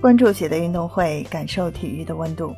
[0.00, 2.54] 关注喜的运动会，感受体育的温度。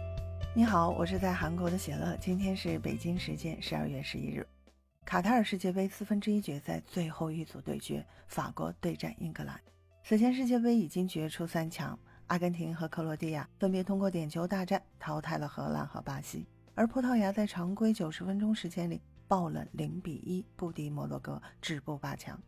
[0.54, 2.14] 你好，我是在韩国的喜乐。
[2.20, 4.46] 今天是北京时间十二月十一日，
[5.06, 9.58] 卡塔尔世界杯四分之一决赛最后一组对决，法国对战英格兰。
[10.04, 22.38] 此前世界杯已经决出三强，阿根廷和克罗地亚分别通过点球大战淘汰了荷兰和巴西，而葡萄牙在常规九十分钟时间里爆冷零比一不敌摩洛哥，止步八强。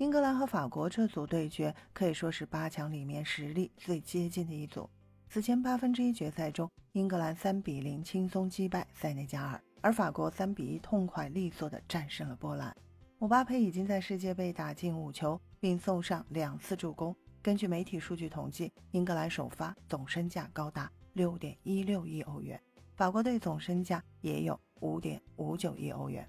[0.00, 4.88] 英格兰和法国这组对决可以说是八强里面实力最接近的一组。
[5.28, 12.74] 此前八分之一决赛中，英格兰三比零轻松击败塞内加尔，而法国三比一痛快利索地战胜了波兰。
[13.18, 17.14] 姆巴佩已经在世界杯打进五球，并送上两次助攻。
[17.42, 22.58] 根据媒体数据统计，英格兰首发总身价高达六点一六亿欧元，
[22.96, 26.26] 法国队总身价也有五点五九亿欧元。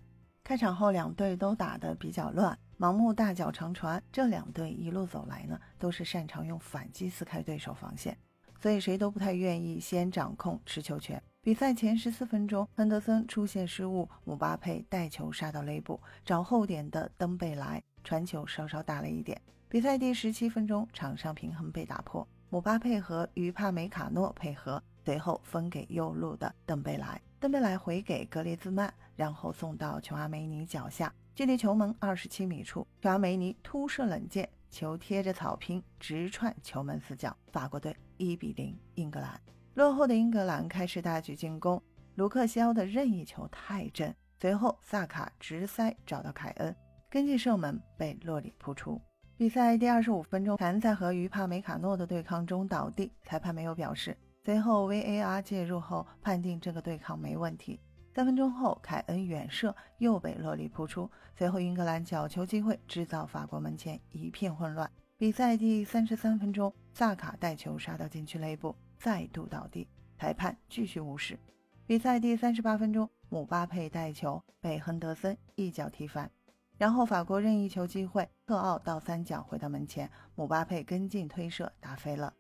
[0.51, 4.03] 开场后，两队都打得比较乱，盲目大脚长传。
[4.11, 8.17] 这两队一路走来呢，都是擅长用反击撕开对手防线，
[8.59, 11.23] 所以谁都不太愿意先掌控持球权。
[11.41, 19.41] 比赛前十四分钟，亨德森出现失误，姆巴佩带球杀到肋部，找后点的登贝莱传球稍稍大了一点。
[19.69, 27.21] 比赛第十七分钟，场上平衡被打破，姆巴佩和于帕梅卡诺配合，随后分给右路的登贝莱。
[27.39, 37.35] 登贝莱回给格列兹曼，然后送到琼阿梅尼脚下，距离球门二十七米处，琼阿梅尼突射冷箭，球贴着草坪直串球门死角。
[37.51, 39.41] 法国队一比零英格兰。
[39.73, 41.81] 落后的英格兰开始大举进攻，
[42.15, 46.75] 卢克肖的任意球太正，随后萨卡直塞找到凯恩，
[47.09, 49.01] 跟进射门被洛里扑出。
[49.37, 54.15] 比赛第二十五分钟，凯恩在和于帕梅卡诺的对抗中倒地，裁判没有表示。
[54.43, 57.79] 随后 VAR 介入后，判定这个对抗没问题。
[58.13, 61.09] 三分钟后，凯恩远射又被洛里扑出。
[61.35, 64.89] 随后英格兰角球机会制造法国门前一片混乱。
[65.15, 69.87] 比赛第三十三分钟，萨卡带球杀到禁区内部，再度倒地，
[70.17, 71.37] 裁判继续无视。
[71.85, 76.29] 比赛第三十八分钟，姆巴佩带球被亨德森一脚踢翻，
[76.77, 82.33] 然后法国任意球机会，特奥倒三角回到门前，姆巴佩跟进推射打飞了。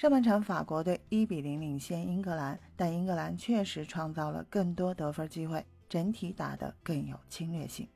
[0.00, 7.86] 上半场，法国队一比零领先英格兰，但英格兰确实创造了更多得分机会，整体打得更有侵略性。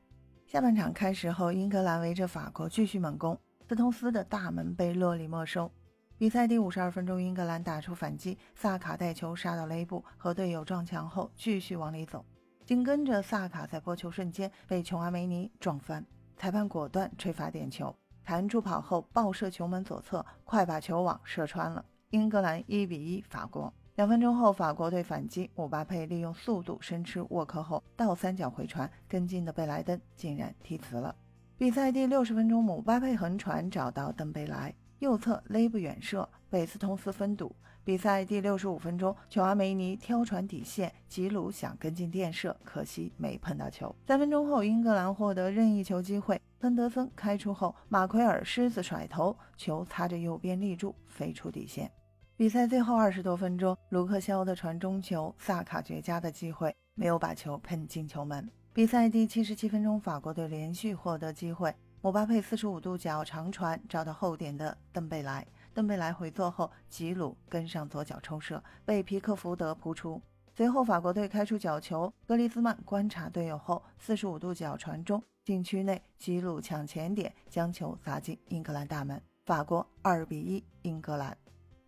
[0.46, 5.72] 下半场开始后，英格兰围着法国继续猛攻，斯通斯的大门被洛里没收。
[6.18, 12.22] 比赛第五十二分钟，英格兰打出反击，萨卡带球杀到肋部，和队友撞墙后继续往里走，
[12.66, 16.04] 紧跟着萨卡在拨球瞬间被琼阿梅尼撞翻，
[16.36, 21.82] 裁判果断吹罚点球，凯恩助跑后爆射球门左侧，快把球网射穿了。
[22.14, 23.74] 英格兰一比一法国。
[23.96, 31.12] 两分钟后，法国队反击，姆巴佩利用速度生吃沃克后倒三角回传，跟进的贝莱登竟然踢瓷了。
[31.58, 37.52] 比赛第六十分钟，姆巴佩横传找到登贝莱右侧勒布远射，贝斯通斯分堵。
[37.82, 43.92] 比赛第六十五分钟，琼阿梅尼挑传底线，吉鲁想跟进垫射，可惜没碰到球。
[44.06, 51.90] 三分钟后，英格兰获得任意球机会，亨德森开出后，马奎尔狮子甩头，球擦着右边立柱飞出底线。
[52.36, 58.50] 比赛最后二十多分钟，卢克肖的传中球，萨卡绝佳的机会，没有把球喷进球门。
[58.72, 70.20] 比赛第七十七分钟，法国队连续获得机会，姆巴佩四十五度角长传找到后点的邓贝莱，邓贝莱回做后，吉鲁跟上左脚抽射，被皮克福德扑出。
[70.56, 81.38] 随后法国队开出角球，格里兹曼观察队友后，四十五度角传中，禁区内吉鲁抢前点将球砸进英格兰大门，法国二比一英格兰。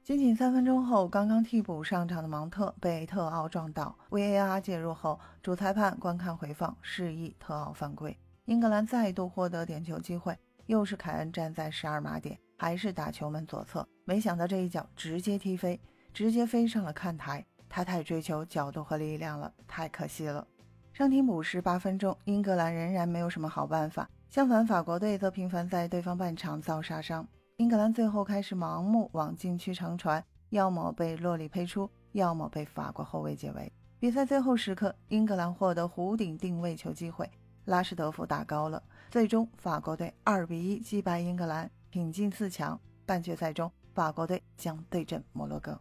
[0.06, 8.16] 仅仅三分钟后，刚刚替补上场的芒特被特奥撞倒，VAR 介入后，主裁判观看回放，示意特奥犯规。
[8.44, 15.80] 英格兰再度获得点球机会，又是凯恩站在十二码点，还是打球门左侧，没想到这一脚直接踢飞，
[16.14, 17.44] 直接飞上了看台。
[17.68, 20.46] 他太追求角度和力量了，太可惜了。
[20.92, 27.26] 上庭补时八分钟，英格兰仍然没有什么好办法，相反，法国队则频繁在对方半场造杀伤。
[27.58, 33.72] 英格兰最后开始盲目往禁区长传，要么被洛里配出，要么被法国后卫解围。
[33.98, 37.26] 比赛最后时刻，英格兰获得弧顶定位球机会，
[37.64, 38.82] 拉什德福打高了。
[39.10, 42.78] 最终，法国队二比一击败英格兰，挺进四强。
[43.06, 45.80] 半决赛中，法国队将对阵摩洛哥。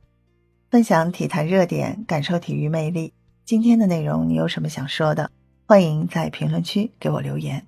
[0.72, 3.14] 分享体坛热点，感受体育魅力。
[3.44, 5.30] 今天的内容你有什么想说的？
[5.68, 7.68] 欢迎在评论区给我留言。